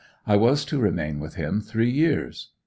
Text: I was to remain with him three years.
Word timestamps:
I 0.25 0.35
was 0.35 0.65
to 0.65 0.79
remain 0.81 1.19
with 1.19 1.35
him 1.35 1.61
three 1.61 1.91
years. 1.91 2.49